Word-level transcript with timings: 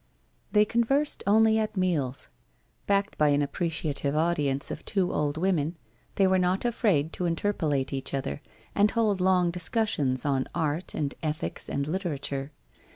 They 0.51 0.65
conversed 0.65 1.23
only 1.27 1.59
at 1.59 1.77
meals. 1.77 2.27
Backed 2.87 3.19
by 3.19 3.27
an 3.29 3.45
appre 3.45 3.67
ciative 3.69 4.15
audience 4.15 4.71
of 4.71 4.83
two 4.83 5.13
old 5.13 5.37
women, 5.37 5.77
they 6.15 6.25
were 6.25 6.39
not 6.39 6.65
afraid 6.65 7.13
to 7.13 7.27
interpolate 7.27 7.93
each 7.93 8.11
other, 8.15 8.41
and 8.73 8.89
hold 8.89 9.21
long 9.21 9.51
discussions 9.51 10.25
on 10.25 10.47
art, 10.55 10.95
and 10.95 11.13
ethics, 11.21 11.69
and 11.69 11.85
literature. 11.85 12.51